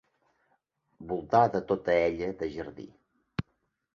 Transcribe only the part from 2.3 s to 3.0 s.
de jardí.